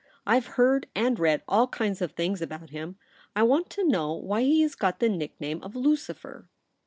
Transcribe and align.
I've 0.25 0.47
heard 0.57 0.87
and 0.95 1.19
read 1.19 1.43
all 1.47 1.67
kinds 1.67 2.01
of 2.01 2.13
things 2.13 2.41
about 2.41 2.71
him. 2.71 2.97
I 3.35 3.43
want 3.43 3.69
to 3.69 3.87
know 3.87 4.13
why 4.13 4.41
he 4.41 4.61
has 4.63 4.73
got 4.73 4.97
the 4.97 5.09
nickname 5.09 5.61
of" 5.61 5.75
Lucifer 5.75 6.47